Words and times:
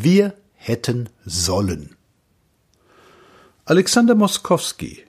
Wir 0.00 0.34
hätten 0.54 1.08
sollen. 1.24 1.96
Alexander 3.64 4.14
Moskowski 4.14 5.04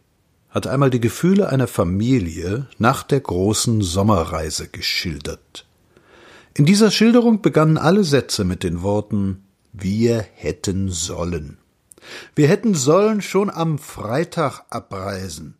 hat 0.50 0.66
einmal 0.66 0.90
die 0.90 1.00
Gefühle 1.00 1.50
einer 1.50 1.68
Familie 1.68 2.66
nach 2.80 3.04
der 3.04 3.20
großen 3.20 3.84
Sommerreise 3.84 4.68
geschildert. 4.68 5.68
In 6.56 6.66
dieser 6.66 6.90
Schilderung 6.90 7.44
begannen 7.44 7.78
alle 7.78 8.04
Sätze 8.04 8.44
mit 8.44 8.64
den 8.64 8.82
Worten 8.82 9.44
Wir 9.74 10.26
hätten 10.34 10.90
sollen. 10.90 11.60
Wir 12.34 12.48
hätten 12.48 12.74
sollen 12.74 13.22
schon 13.22 13.52
am 13.52 13.78
Freitag 13.78 14.64
abreisen. 14.72 15.56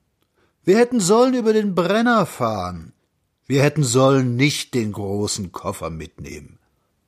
Wir 0.64 0.80
hätten 0.80 1.00
sollen 1.00 1.36
über 1.36 1.54
den 1.54 1.76
Brenner 1.76 2.26
fahren. 2.26 2.94
Wir 3.46 3.62
hätten 3.62 3.84
sollen 3.84 4.36
nicht 4.36 4.74
den 4.74 4.92
großen 4.92 5.52
Koffer 5.52 5.92
mitnehmen. 5.92 6.58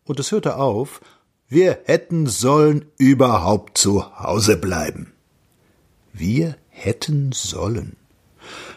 Und 0.05 0.19
es 0.19 0.31
hörte 0.31 0.57
auf, 0.57 1.01
wir 1.51 1.79
hätten 1.83 2.27
sollen 2.27 2.85
überhaupt 2.97 3.77
zu 3.77 4.17
Hause 4.17 4.55
bleiben. 4.55 5.11
Wir 6.13 6.55
hätten 6.69 7.33
sollen. 7.33 7.97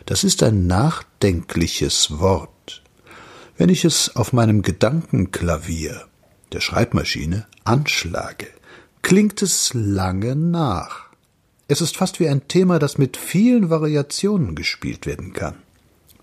Das 0.07 0.25
ist 0.25 0.43
ein 0.43 0.67
nachdenkliches 0.67 2.19
Wort. 2.19 2.83
Wenn 3.57 3.69
ich 3.69 3.85
es 3.85 4.17
auf 4.17 4.33
meinem 4.33 4.63
Gedankenklavier, 4.63 6.05
der 6.51 6.61
Schreibmaschine, 6.61 7.47
anschlage, 7.63 8.49
klingt 9.03 9.41
es 9.41 9.71
lange 9.73 10.35
nach. 10.35 11.11
Es 11.69 11.81
ist 11.81 11.97
fast 11.97 12.19
wie 12.19 12.29
ein 12.29 12.49
Thema, 12.49 12.81
das 12.81 12.99
mit 12.99 13.17
vielen 13.17 13.71
Variationen 13.71 14.57
gespielt 14.57 15.07
werden 15.07 15.33
kann. 15.33 15.55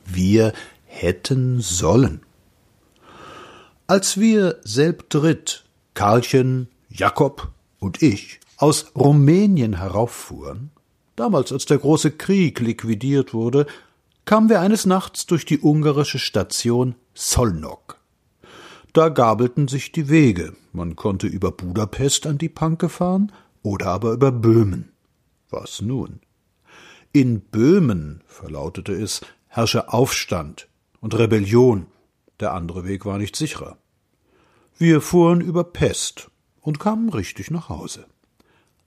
Wir 0.06 0.52
hätten 0.84 1.62
sollen. 1.62 2.20
Als 3.88 4.20
wir 4.20 4.60
selbdritt, 4.66 5.64
Karlchen, 5.94 6.68
Jakob 6.90 7.50
und 7.80 8.02
ich, 8.02 8.40
aus 8.58 8.92
Rumänien 8.96 9.78
herauffuhren, 9.78 10.72
Damals, 11.22 11.52
als 11.52 11.66
der 11.66 11.78
große 11.78 12.12
Krieg 12.12 12.60
liquidiert 12.60 13.34
wurde, 13.34 13.68
kamen 14.26 14.50
wir 14.50 14.60
eines 14.60 14.88
Nachts 14.88 15.26
durch 15.26 15.46
die 15.46 15.60
ungarische 15.60 16.20
Station 16.20 16.96
Szolnok. 17.16 18.00
Da 18.94 19.10
gabelten 19.10 19.68
sich 19.68 19.92
die 19.92 20.10
Wege. 20.10 20.54
Man 20.74 20.96
konnte 20.96 21.28
über 21.28 21.52
Budapest 21.52 22.26
an 22.28 22.38
die 22.40 22.50
Panke 22.50 22.90
fahren 22.90 23.32
oder 23.62 23.88
aber 23.88 24.14
über 24.14 24.32
Böhmen. 24.32 24.94
Was 25.52 25.82
nun? 25.82 26.22
In 27.12 27.42
Böhmen, 27.42 28.24
verlautete 28.26 28.94
es, 28.94 29.22
herrsche 29.48 29.92
Aufstand 29.94 30.70
und 31.02 31.14
Rebellion. 31.18 31.88
Der 32.40 32.54
andere 32.54 32.86
Weg 32.86 33.06
war 33.06 33.18
nicht 33.18 33.36
sicherer. 33.36 33.78
Wir 34.78 35.02
fuhren 35.02 35.42
über 35.42 35.64
Pest 35.64 36.32
und 36.62 36.80
kamen 36.80 37.10
richtig 37.10 37.52
nach 37.52 37.70
Hause. 37.70 38.06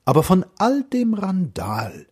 Aber 0.04 0.22
von 0.22 0.44
all 0.58 0.82
dem 0.84 1.14
Randal, 1.14 2.06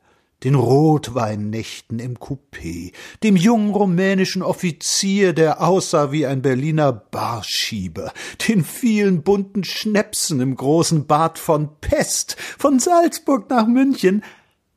den 0.45 0.55
Rotweinnächten 0.55 1.98
im 1.98 2.17
Coupé, 2.17 2.92
dem 3.23 3.37
jungen 3.37 3.70
rumänischen 3.70 4.42
Offizier, 4.42 5.33
der 5.33 5.62
aussah 5.62 6.11
wie 6.11 6.27
ein 6.27 6.42
Berliner 6.42 6.92
Barschieber, 6.92 8.12
den 8.48 8.64
vielen 8.64 9.23
bunten 9.23 9.62
Schnäpsen 9.62 10.41
im 10.41 10.57
großen 10.57 11.07
Bad 11.07 11.39
von 11.39 11.70
Pest, 11.81 12.36
von 12.59 12.79
Salzburg 12.81 13.48
nach 13.51 13.67
München, 13.67 14.25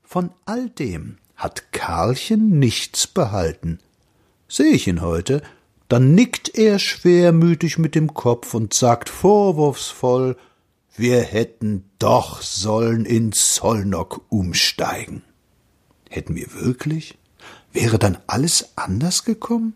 von 0.04 0.32
all 0.46 0.70
dem 0.70 1.18
hat 1.36 1.72
Karlchen 1.72 2.60
nichts 2.60 3.08
behalten. 3.08 3.80
Seh 4.48 4.70
ich 4.70 4.88
ihn 4.88 5.02
heute, 5.02 5.42
dann 5.88 6.16
nickt 6.16 6.58
er 6.58 6.80
schwermütig 6.80 7.78
mit 7.78 7.96
dem 7.96 8.14
Kopf 8.14 8.54
und 8.54 8.74
sagt 8.74 9.10
vorwurfsvoll, 9.10 10.38
wir 10.98 11.22
hätten 11.22 11.84
doch 12.00 12.42
sollen 12.42 13.06
in 13.06 13.34
Zollnock 13.34 14.26
umsteigen. 14.30 15.24
Hätten 16.10 16.36
wir 16.36 16.54
wirklich? 16.54 17.18
Wäre 17.74 18.00
dann 18.00 18.18
alles 18.28 18.78
anders 18.78 19.26
gekommen? 19.26 19.74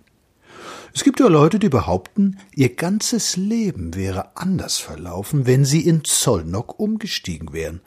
Es 0.93 1.03
gibt 1.03 1.19
ja 1.19 1.27
Leute, 1.27 1.59
die 1.59 1.69
behaupten, 1.69 2.39
ihr 2.55 2.73
ganzes 2.75 3.35
Leben 3.35 3.95
wäre 3.95 4.37
anders 4.37 4.77
verlaufen, 4.77 5.45
wenn 5.45 5.65
sie 5.65 5.81
in 5.81 6.05
Zollnock 6.05 6.79
umgestiegen 6.79 7.51
wären. 7.51 7.81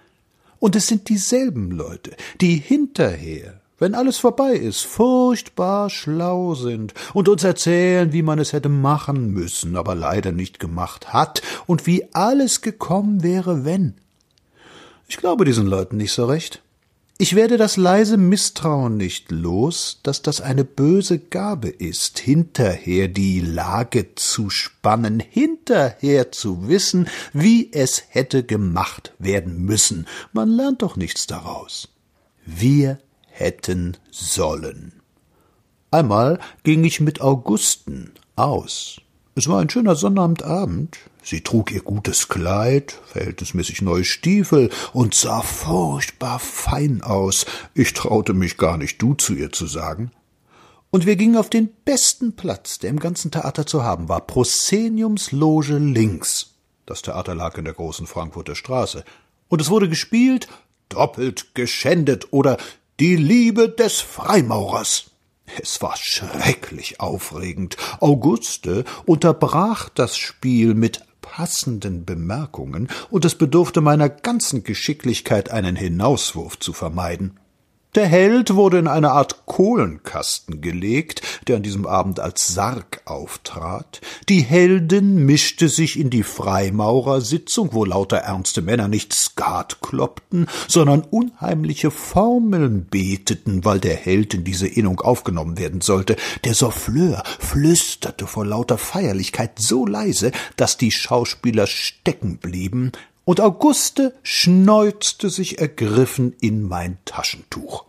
Und 0.58 0.76
es 0.76 0.86
sind 0.86 1.08
dieselben 1.08 1.70
Leute, 1.70 2.14
die 2.40 2.56
hinterher, 2.56 3.61
wenn 3.82 3.96
alles 3.96 4.16
vorbei 4.16 4.52
ist, 4.52 4.82
furchtbar 4.82 5.90
schlau 5.90 6.54
sind 6.54 6.94
und 7.14 7.28
uns 7.28 7.42
erzählen, 7.42 8.12
wie 8.12 8.22
man 8.22 8.38
es 8.38 8.52
hätte 8.52 8.68
machen 8.68 9.32
müssen, 9.32 9.76
aber 9.76 9.96
leider 9.96 10.30
nicht 10.30 10.60
gemacht 10.60 11.12
hat 11.12 11.42
und 11.66 11.84
wie 11.84 12.06
alles 12.14 12.60
gekommen 12.60 13.24
wäre, 13.24 13.64
wenn. 13.64 13.94
Ich 15.08 15.16
glaube 15.16 15.44
diesen 15.44 15.66
Leuten 15.66 15.96
nicht 15.96 16.12
so 16.12 16.26
recht. 16.26 16.62
Ich 17.18 17.34
werde 17.34 17.56
das 17.56 17.76
leise 17.76 18.18
Misstrauen 18.18 18.96
nicht 18.96 19.32
los, 19.32 19.98
dass 20.04 20.22
das 20.22 20.40
eine 20.40 20.64
böse 20.64 21.18
Gabe 21.18 21.68
ist, 21.68 22.20
hinterher 22.20 23.08
die 23.08 23.40
Lage 23.40 24.14
zu 24.14 24.48
spannen, 24.48 25.18
hinterher 25.18 26.30
zu 26.30 26.68
wissen, 26.68 27.08
wie 27.32 27.72
es 27.72 28.04
hätte 28.10 28.44
gemacht 28.44 29.12
werden 29.18 29.64
müssen. 29.64 30.06
Man 30.32 30.50
lernt 30.50 30.82
doch 30.82 30.94
nichts 30.94 31.26
daraus. 31.26 31.88
Wir 32.46 32.98
hätten 33.42 33.96
sollen. 34.10 34.92
Einmal 35.90 36.38
ging 36.62 36.84
ich 36.84 37.00
mit 37.00 37.20
Augusten 37.20 38.12
aus. 38.36 39.00
Es 39.34 39.48
war 39.48 39.60
ein 39.60 39.68
schöner 39.68 39.96
Sonnabendabend. 39.96 40.98
Sie 41.22 41.40
trug 41.40 41.70
ihr 41.72 41.82
gutes 41.82 42.28
Kleid, 42.28 42.98
verhältnismäßig 43.06 43.82
neue 43.82 44.04
Stiefel 44.04 44.70
und 44.92 45.14
sah 45.14 45.42
furchtbar 45.42 46.38
fein 46.38 47.02
aus. 47.02 47.46
Ich 47.74 47.92
traute 47.94 48.32
mich 48.32 48.56
gar 48.56 48.76
nicht, 48.76 49.00
du 49.02 49.14
zu 49.14 49.34
ihr 49.34 49.52
zu 49.52 49.66
sagen. 49.66 50.12
Und 50.90 51.06
wir 51.06 51.16
gingen 51.16 51.36
auf 51.36 51.50
den 51.50 51.70
besten 51.84 52.36
Platz, 52.36 52.78
der 52.78 52.90
im 52.90 52.98
ganzen 52.98 53.30
Theater 53.30 53.66
zu 53.66 53.82
haben 53.82 54.08
war, 54.08 54.20
Prosceniums 54.20 55.32
Loge 55.32 55.78
links. 55.78 56.54
Das 56.86 57.02
Theater 57.02 57.34
lag 57.34 57.56
in 57.56 57.64
der 57.64 57.74
großen 57.74 58.06
Frankfurter 58.06 58.54
Straße. 58.54 59.04
Und 59.48 59.60
es 59.60 59.70
wurde 59.70 59.88
gespielt 59.88 60.48
Doppelt 60.92 61.54
geschändet 61.54 62.28
oder 62.32 62.58
Die 63.02 63.16
Liebe 63.16 63.68
des 63.68 64.00
Freimaurers. 64.00 65.10
Es 65.60 65.82
war 65.82 65.96
schrecklich 65.96 67.00
aufregend. 67.00 67.76
Auguste 67.98 68.84
unterbrach 69.06 69.88
das 69.88 70.16
Spiel 70.16 70.74
mit 70.74 71.02
passenden 71.20 72.04
Bemerkungen, 72.04 72.88
und 73.10 73.24
es 73.24 73.34
bedurfte 73.34 73.80
meiner 73.80 74.08
ganzen 74.08 74.62
Geschicklichkeit, 74.62 75.50
einen 75.50 75.74
Hinauswurf 75.74 76.60
zu 76.60 76.72
vermeiden. 76.72 77.40
Der 77.94 78.06
Held 78.06 78.54
wurde 78.54 78.78
in 78.78 78.88
eine 78.88 79.10
Art 79.10 79.44
Kohlenkasten 79.44 80.62
gelegt, 80.62 81.20
der 81.46 81.56
an 81.56 81.62
diesem 81.62 81.84
Abend 81.84 82.20
als 82.20 82.48
Sarg 82.48 83.02
auftrat. 83.04 84.00
Die 84.30 84.40
Heldin 84.40 85.26
mischte 85.26 85.68
sich 85.68 86.00
in 86.00 86.08
die 86.08 86.22
Freimaurersitzung, 86.22 87.74
wo 87.74 87.84
lauter 87.84 88.16
ernste 88.16 88.62
Männer 88.62 88.88
nicht 88.88 89.12
Skat 89.12 89.82
kloppten, 89.82 90.46
sondern 90.68 91.02
unheimliche 91.02 91.90
Formeln 91.90 92.86
beteten, 92.86 93.66
weil 93.66 93.78
der 93.78 93.96
Held 93.96 94.32
in 94.32 94.44
diese 94.44 94.68
Innung 94.68 95.02
aufgenommen 95.02 95.58
werden 95.58 95.82
sollte. 95.82 96.16
Der 96.44 96.54
Souffleur 96.54 97.22
flüsterte 97.40 98.26
vor 98.26 98.46
lauter 98.46 98.78
Feierlichkeit 98.78 99.58
so 99.58 99.84
leise, 99.84 100.32
dass 100.56 100.78
die 100.78 100.92
Schauspieler 100.92 101.66
stecken 101.66 102.38
blieben, 102.38 102.92
und 103.32 103.40
Auguste 103.40 104.14
schneuzte 104.22 105.30
sich 105.30 105.58
ergriffen 105.58 106.36
in 106.42 106.68
mein 106.68 106.98
Taschentuch. 107.06 107.86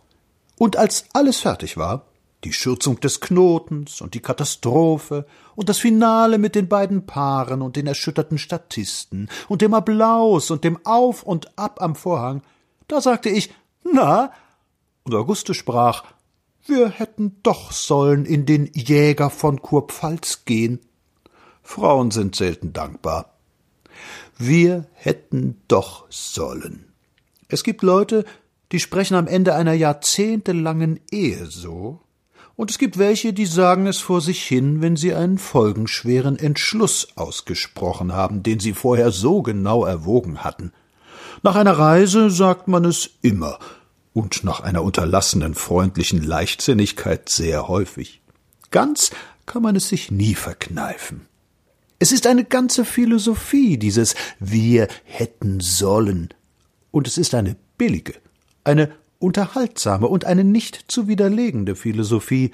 Und 0.56 0.78
als 0.78 1.04
alles 1.12 1.40
fertig 1.40 1.76
war, 1.76 2.06
die 2.44 2.54
Schürzung 2.54 2.98
des 3.00 3.20
Knotens 3.20 4.00
und 4.00 4.14
die 4.14 4.20
Katastrophe 4.20 5.26
und 5.54 5.68
das 5.68 5.76
Finale 5.76 6.38
mit 6.38 6.54
den 6.54 6.66
beiden 6.66 7.04
Paaren 7.04 7.60
und 7.60 7.76
den 7.76 7.86
erschütterten 7.86 8.38
Statisten 8.38 9.28
und 9.46 9.60
dem 9.60 9.74
Applaus 9.74 10.50
und 10.50 10.64
dem 10.64 10.78
Auf 10.86 11.22
und 11.22 11.58
Ab 11.58 11.82
am 11.82 11.94
Vorhang, 11.94 12.40
da 12.88 13.02
sagte 13.02 13.28
ich, 13.28 13.52
na, 13.82 14.32
und 15.02 15.14
Auguste 15.14 15.52
sprach, 15.52 16.04
wir 16.64 16.88
hätten 16.88 17.36
doch 17.42 17.70
sollen 17.70 18.24
in 18.24 18.46
den 18.46 18.70
Jäger 18.72 19.28
von 19.28 19.60
Kurpfalz 19.60 20.46
gehen. 20.46 20.80
Frauen 21.62 22.12
sind 22.12 22.34
selten 22.34 22.72
dankbar. 22.72 23.33
Wir 24.38 24.86
hätten 24.94 25.60
doch 25.68 26.06
sollen. 26.10 26.86
Es 27.48 27.62
gibt 27.62 27.82
Leute, 27.82 28.24
die 28.72 28.80
sprechen 28.80 29.14
am 29.14 29.26
Ende 29.26 29.54
einer 29.54 29.74
jahrzehntelangen 29.74 31.00
Ehe 31.10 31.46
so, 31.46 32.00
und 32.56 32.70
es 32.70 32.78
gibt 32.78 32.98
welche, 32.98 33.32
die 33.32 33.46
sagen 33.46 33.86
es 33.86 33.98
vor 33.98 34.20
sich 34.20 34.44
hin, 34.44 34.80
wenn 34.80 34.96
sie 34.96 35.12
einen 35.12 35.38
folgenschweren 35.38 36.38
Entschluss 36.38 37.08
ausgesprochen 37.16 38.12
haben, 38.12 38.44
den 38.44 38.60
sie 38.60 38.74
vorher 38.74 39.10
so 39.10 39.42
genau 39.42 39.84
erwogen 39.84 40.44
hatten. 40.44 40.72
Nach 41.42 41.56
einer 41.56 41.76
Reise 41.76 42.30
sagt 42.30 42.68
man 42.68 42.84
es 42.84 43.10
immer, 43.22 43.58
und 44.12 44.44
nach 44.44 44.60
einer 44.60 44.84
unterlassenen 44.84 45.54
freundlichen 45.54 46.22
Leichtsinnigkeit 46.22 47.28
sehr 47.28 47.66
häufig. 47.66 48.22
Ganz 48.70 49.10
kann 49.46 49.62
man 49.62 49.74
es 49.74 49.88
sich 49.88 50.12
nie 50.12 50.36
verkneifen. 50.36 51.26
Es 52.04 52.12
ist 52.12 52.26
eine 52.26 52.44
ganze 52.44 52.84
Philosophie, 52.84 53.78
dieses 53.78 54.14
Wir 54.38 54.88
hätten 55.04 55.60
sollen. 55.60 56.34
Und 56.90 57.06
es 57.06 57.16
ist 57.16 57.34
eine 57.34 57.56
billige, 57.78 58.12
eine 58.62 58.92
unterhaltsame 59.18 60.06
und 60.06 60.26
eine 60.26 60.44
nicht 60.44 60.84
zu 60.88 61.08
widerlegende 61.08 61.74
Philosophie. 61.74 62.50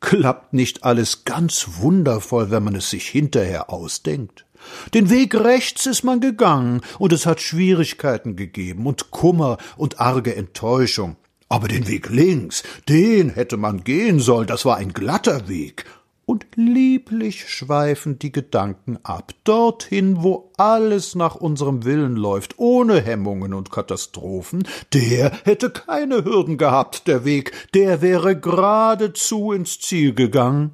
Klappt 0.00 0.54
nicht 0.54 0.84
alles 0.84 1.24
ganz 1.24 1.68
wundervoll, 1.80 2.50
wenn 2.50 2.64
man 2.64 2.76
es 2.76 2.88
sich 2.88 3.06
hinterher 3.06 3.68
ausdenkt? 3.68 4.46
Den 4.94 5.10
Weg 5.10 5.34
rechts 5.34 5.84
ist 5.84 6.02
man 6.02 6.20
gegangen, 6.20 6.80
und 6.98 7.12
es 7.12 7.26
hat 7.26 7.42
Schwierigkeiten 7.42 8.36
gegeben 8.36 8.86
und 8.86 9.10
Kummer 9.10 9.58
und 9.76 10.00
arge 10.00 10.34
Enttäuschung. 10.34 11.16
Aber 11.50 11.68
den 11.68 11.88
Weg 11.88 12.08
links, 12.08 12.62
den 12.88 13.28
hätte 13.28 13.58
man 13.58 13.84
gehen 13.84 14.18
sollen, 14.18 14.46
das 14.46 14.64
war 14.64 14.78
ein 14.78 14.94
glatter 14.94 15.46
Weg. 15.46 15.84
Und 16.26 16.46
lieblich 16.54 17.48
schweifen 17.48 18.18
die 18.18 18.32
Gedanken 18.32 18.98
ab, 19.02 19.32
dorthin, 19.44 20.22
wo 20.22 20.50
alles 20.56 21.14
nach 21.14 21.34
unserem 21.34 21.84
Willen 21.84 22.16
läuft, 22.16 22.58
ohne 22.58 23.00
Hemmungen 23.00 23.52
und 23.52 23.70
Katastrophen, 23.70 24.66
der 24.92 25.32
hätte 25.44 25.70
keine 25.70 26.24
Hürden 26.24 26.56
gehabt, 26.56 27.06
der 27.06 27.24
Weg, 27.24 27.52
der 27.74 28.00
wäre 28.00 28.38
geradezu 28.38 29.52
ins 29.52 29.78
Ziel 29.80 30.14
gegangen. 30.14 30.72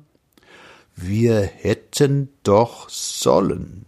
Wir 0.94 1.40
hätten 1.40 2.28
doch 2.44 2.88
sollen. 2.88 3.86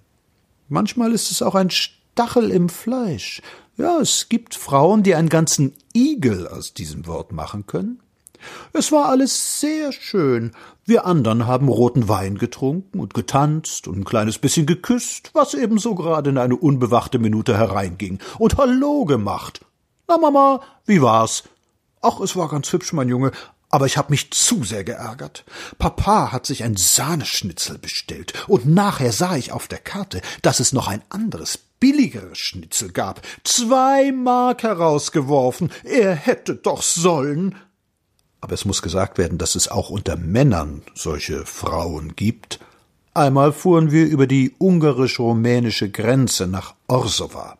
Manchmal 0.68 1.12
ist 1.12 1.30
es 1.30 1.42
auch 1.42 1.54
ein 1.54 1.70
Stachel 1.70 2.50
im 2.50 2.68
Fleisch, 2.68 3.40
ja, 3.78 4.00
es 4.00 4.28
gibt 4.28 4.54
Frauen, 4.54 5.02
die 5.02 5.14
einen 5.14 5.30
ganzen 5.30 5.72
Igel 5.94 6.46
aus 6.46 6.74
diesem 6.74 7.06
Wort 7.06 7.32
machen 7.32 7.66
können. 7.66 8.00
Es 8.72 8.92
war 8.92 9.08
alles 9.08 9.60
sehr 9.60 9.92
schön. 9.92 10.52
Wir 10.84 11.06
anderen 11.06 11.46
haben 11.46 11.68
roten 11.68 12.08
Wein 12.08 12.38
getrunken 12.38 13.00
und 13.00 13.14
getanzt 13.14 13.86
und 13.88 13.98
ein 13.98 14.04
kleines 14.04 14.38
bisschen 14.38 14.66
geküsst, 14.66 15.30
was 15.32 15.54
ebenso 15.54 15.94
gerade 15.94 16.30
in 16.30 16.38
eine 16.38 16.56
unbewachte 16.56 17.18
Minute 17.18 17.56
hereinging, 17.56 18.18
und 18.38 18.56
Hallo 18.56 19.04
gemacht. 19.04 19.64
Na, 20.08 20.18
Mama, 20.18 20.60
wie 20.86 21.00
war's? 21.00 21.44
Ach, 22.00 22.20
es 22.20 22.34
war 22.34 22.48
ganz 22.48 22.72
hübsch, 22.72 22.92
mein 22.92 23.08
Junge, 23.08 23.30
aber 23.70 23.86
ich 23.86 23.96
hab 23.96 24.10
mich 24.10 24.32
zu 24.32 24.64
sehr 24.64 24.84
geärgert. 24.84 25.44
Papa 25.78 26.32
hat 26.32 26.46
sich 26.46 26.64
ein 26.64 26.76
Sahneschnitzel 26.76 27.78
bestellt, 27.78 28.32
und 28.48 28.66
nachher 28.66 29.12
sah 29.12 29.36
ich 29.36 29.52
auf 29.52 29.68
der 29.68 29.78
Karte, 29.78 30.20
dass 30.42 30.60
es 30.60 30.72
noch 30.72 30.88
ein 30.88 31.02
anderes 31.08 31.58
billigeres 31.82 32.38
Schnitzel 32.38 32.92
gab. 32.92 33.22
Zwei 33.42 34.12
Mark 34.12 34.62
herausgeworfen. 34.62 35.72
Er 35.82 36.14
hätte 36.14 36.54
doch 36.54 36.80
sollen. 36.80 37.56
Aber 38.42 38.54
es 38.54 38.64
muss 38.64 38.82
gesagt 38.82 39.18
werden, 39.18 39.38
dass 39.38 39.54
es 39.54 39.68
auch 39.68 39.88
unter 39.88 40.16
Männern 40.16 40.82
solche 40.94 41.46
Frauen 41.46 42.16
gibt. 42.16 42.58
Einmal 43.14 43.52
fuhren 43.52 43.92
wir 43.92 44.06
über 44.06 44.26
die 44.26 44.52
ungarisch-rumänische 44.58 45.90
Grenze 45.90 46.48
nach 46.48 46.74
Orsowa. 46.88 47.56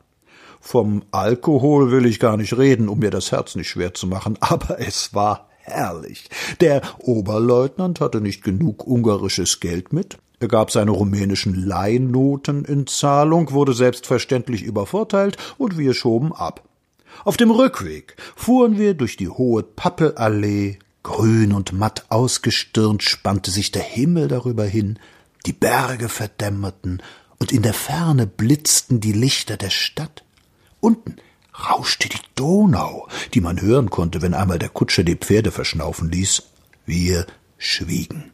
Vom 0.60 1.04
Alkohol 1.12 1.92
will 1.92 2.04
ich 2.04 2.18
gar 2.18 2.36
nicht 2.36 2.58
reden, 2.58 2.88
um 2.88 2.98
mir 2.98 3.10
das 3.10 3.30
Herz 3.30 3.54
nicht 3.54 3.68
schwer 3.68 3.94
zu 3.94 4.08
machen, 4.08 4.36
aber 4.40 4.80
es 4.80 5.14
war 5.14 5.48
herrlich. 5.60 6.28
Der 6.60 6.82
Oberleutnant 6.98 8.00
hatte 8.00 8.20
nicht 8.20 8.42
genug 8.42 8.84
ungarisches 8.84 9.60
Geld 9.60 9.92
mit. 9.92 10.18
Er 10.40 10.48
gab 10.48 10.72
seine 10.72 10.90
rumänischen 10.90 11.54
Leihnoten 11.54 12.64
in 12.64 12.88
Zahlung, 12.88 13.52
wurde 13.52 13.72
selbstverständlich 13.72 14.62
übervorteilt 14.62 15.36
und 15.58 15.78
wir 15.78 15.94
schoben 15.94 16.32
ab. 16.32 16.64
Auf 17.24 17.36
dem 17.36 17.50
Rückweg 17.50 18.16
fuhren 18.36 18.78
wir 18.78 18.94
durch 18.94 19.16
die 19.16 19.28
hohe 19.28 19.62
Pappelallee, 19.62 20.78
grün 21.02 21.52
und 21.52 21.72
matt 21.72 22.06
ausgestirnt 22.08 23.02
spannte 23.02 23.50
sich 23.50 23.70
der 23.70 23.82
Himmel 23.82 24.28
darüber 24.28 24.64
hin, 24.64 24.98
die 25.46 25.52
Berge 25.52 26.08
verdämmerten 26.08 27.02
und 27.38 27.52
in 27.52 27.62
der 27.62 27.74
Ferne 27.74 28.26
blitzten 28.26 29.00
die 29.00 29.12
Lichter 29.12 29.56
der 29.56 29.70
Stadt. 29.70 30.24
Unten 30.80 31.16
rauschte 31.68 32.08
die 32.08 32.20
Donau, 32.34 33.08
die 33.34 33.40
man 33.40 33.60
hören 33.60 33.90
konnte, 33.90 34.22
wenn 34.22 34.34
einmal 34.34 34.58
der 34.58 34.68
Kutscher 34.68 35.04
die 35.04 35.16
Pferde 35.16 35.50
verschnaufen 35.50 36.10
ließ. 36.10 36.44
Wir 36.86 37.26
schwiegen. 37.58 38.31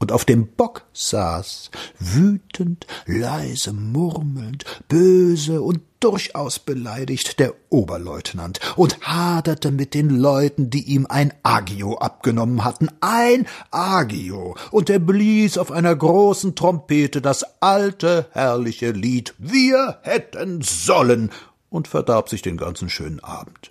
Und 0.00 0.12
auf 0.12 0.24
dem 0.24 0.46
Bock 0.46 0.86
saß, 0.94 1.70
wütend, 1.98 2.86
leise 3.04 3.74
murmelnd, 3.74 4.64
böse 4.88 5.60
und 5.60 5.82
durchaus 6.00 6.58
beleidigt 6.58 7.38
der 7.38 7.52
Oberleutnant 7.68 8.60
und 8.76 8.98
haderte 9.02 9.70
mit 9.70 9.92
den 9.92 10.08
Leuten, 10.08 10.70
die 10.70 10.84
ihm 10.84 11.06
ein 11.06 11.34
Agio 11.42 11.98
abgenommen 11.98 12.64
hatten. 12.64 12.88
Ein 13.02 13.46
Agio. 13.70 14.56
Und 14.70 14.88
er 14.88 15.00
blies 15.00 15.58
auf 15.58 15.70
einer 15.70 15.94
großen 15.94 16.54
Trompete 16.54 17.20
das 17.20 17.44
alte, 17.60 18.26
herrliche 18.32 18.92
Lied 18.92 19.34
Wir 19.36 19.98
hätten 20.00 20.62
sollen 20.62 21.30
und 21.68 21.88
verdarb 21.88 22.30
sich 22.30 22.40
den 22.40 22.56
ganzen 22.56 22.88
schönen 22.88 23.20
Abend. 23.20 23.70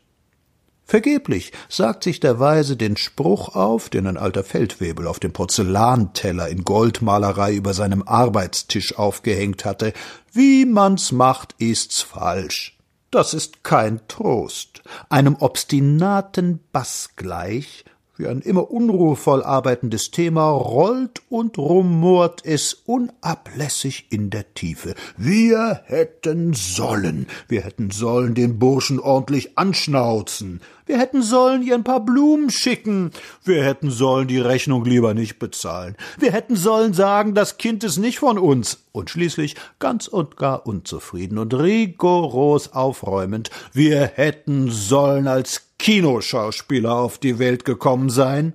Vergeblich 0.90 1.52
sagt 1.68 2.04
sich 2.04 2.20
der 2.20 2.40
Weise 2.40 2.76
den 2.76 2.98
Spruch 2.98 3.54
auf, 3.54 3.90
den 3.90 4.08
ein 4.08 4.18
alter 4.18 4.44
Feldwebel 4.44 5.06
auf 5.06 5.20
dem 5.20 5.32
Porzellanteller 5.32 6.50
in 6.50 6.64
Goldmalerei 6.64 7.54
über 7.54 7.76
seinem 7.76 8.02
Arbeitstisch 8.02 8.98
aufgehängt 8.98 9.66
hatte. 9.66 9.94
Wie 10.34 10.66
man's 10.66 11.12
macht, 11.12 11.54
ist's 11.60 12.02
falsch. 12.02 12.76
Das 13.12 13.36
ist 13.36 13.64
kein 13.64 14.02
Trost. 14.08 14.82
Einem 15.10 15.36
obstinaten 15.36 16.60
Bass 16.72 17.12
gleich 17.16 17.86
wie 18.20 18.28
ein 18.28 18.42
immer 18.42 18.70
unruhevoll 18.70 19.42
arbeitendes 19.42 20.12
Thema 20.12 20.50
rollt 20.50 21.22
und 21.30 21.58
rumort 21.58 22.46
es 22.46 22.74
unablässig 22.74 24.08
in 24.10 24.30
der 24.30 24.54
Tiefe. 24.54 24.94
Wir 25.16 25.82
hätten 25.86 26.54
sollen, 26.54 27.28
wir 27.48 27.62
hätten 27.62 27.92
sollen 27.92 28.36
den 28.36 28.60
Burschen 28.60 29.00
ordentlich 29.00 29.58
anschnauzen, 29.58 30.60
wir 30.90 30.98
hätten 30.98 31.22
sollen 31.22 31.62
ihr 31.62 31.76
ein 31.76 31.84
paar 31.84 32.04
Blumen 32.04 32.50
schicken, 32.50 33.12
wir 33.44 33.64
hätten 33.64 33.92
sollen 33.92 34.28
die 34.28 34.40
Rechnung 34.40 34.84
lieber 34.86 35.14
nicht 35.14 35.38
bezahlen, 35.38 35.96
wir 36.18 36.32
hätten 36.32 36.56
sollen 36.56 36.94
sagen, 36.94 37.36
das 37.36 37.60
Kind 37.60 37.84
ist 37.84 38.00
nicht 38.00 38.18
von 38.18 38.40
uns, 38.40 38.80
und 38.92 39.12
schließlich 39.12 39.56
ganz 39.78 40.08
und 40.08 40.36
gar 40.36 40.66
unzufrieden 40.66 41.38
und 41.38 41.54
rigoros 41.54 42.74
aufräumend, 42.74 43.52
wir 43.72 44.08
hätten 44.08 44.72
sollen 44.72 45.28
als 45.28 45.68
Kinoschauspieler 45.78 46.96
auf 46.96 47.20
die 47.20 47.38
Welt 47.38 47.66
gekommen 47.66 48.10
sein? 48.10 48.54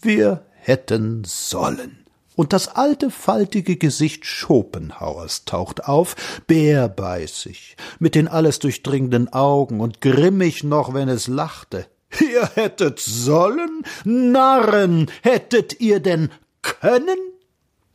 Wir 0.00 0.46
hätten 0.54 1.24
sollen. 1.24 1.99
Und 2.36 2.52
das 2.52 2.68
alte 2.68 3.10
faltige 3.10 3.76
Gesicht 3.76 4.24
Schopenhauers 4.24 5.44
taucht 5.44 5.84
auf, 5.84 6.16
bärbeißig, 6.46 7.76
mit 7.98 8.14
den 8.14 8.28
alles 8.28 8.58
durchdringenden 8.60 9.32
Augen 9.32 9.80
und 9.80 10.00
grimmig 10.00 10.64
noch, 10.64 10.94
wenn 10.94 11.08
es 11.08 11.26
lachte. 11.26 11.86
Ihr 12.20 12.48
hättet 12.54 12.98
sollen? 12.98 13.82
Narren, 14.04 15.10
hättet 15.22 15.80
ihr 15.80 16.00
denn 16.00 16.30
können? 16.62 17.18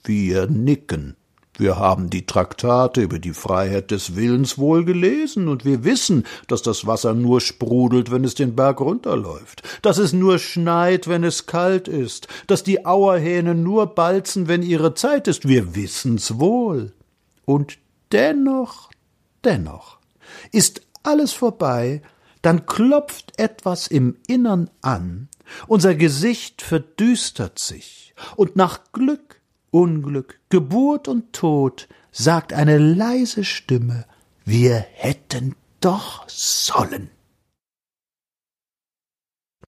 Wir 0.03 0.47
nicken. 0.47 1.17
Wir 1.57 1.77
haben 1.77 2.09
die 2.09 2.25
Traktate 2.25 3.01
über 3.01 3.19
die 3.19 3.33
Freiheit 3.33 3.91
des 3.91 4.15
Willens 4.15 4.57
wohl 4.57 4.83
gelesen, 4.83 5.47
und 5.47 5.63
wir 5.63 5.83
wissen, 5.83 6.25
dass 6.47 6.61
das 6.61 6.85
Wasser 6.85 7.13
nur 7.13 7.39
sprudelt, 7.39 8.11
wenn 8.11 8.23
es 8.23 8.35
den 8.35 8.55
Berg 8.55 8.81
runterläuft, 8.81 9.63
dass 9.81 9.97
es 9.97 10.11
nur 10.11 10.39
schneit, 10.39 11.07
wenn 11.07 11.23
es 11.23 11.45
kalt 11.45 11.87
ist, 11.87 12.27
dass 12.47 12.63
die 12.63 12.85
Auerhähne 12.85 13.55
nur 13.55 13.87
balzen, 13.87 14.47
wenn 14.47 14.63
ihre 14.63 14.93
Zeit 14.93 15.27
ist. 15.27 15.47
Wir 15.47 15.75
wissen's 15.75 16.39
wohl. 16.39 16.91
Und 17.45 17.77
dennoch, 18.11 18.89
dennoch 19.43 19.99
ist 20.51 20.81
alles 21.03 21.31
vorbei, 21.33 22.01
dann 22.41 22.65
klopft 22.65 23.39
etwas 23.39 23.87
im 23.87 24.17
Innern 24.27 24.69
an, 24.81 25.29
unser 25.67 25.95
Gesicht 25.95 26.61
verdüstert 26.61 27.59
sich, 27.59 28.13
und 28.35 28.55
nach 28.55 28.79
Glück 28.93 29.41
Unglück, 29.75 30.39
Geburt 30.47 31.09
und 31.09 31.33
Tod, 31.33 31.89
sagt 32.13 32.53
eine 32.53 32.77
leise 32.77 33.43
Stimme, 33.43 34.05
wir 34.45 34.75
hätten 34.75 35.53
doch 35.81 36.23
sollen. 36.29 37.09